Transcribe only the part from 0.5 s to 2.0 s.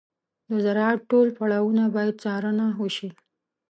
زراعت ټول پړاوونه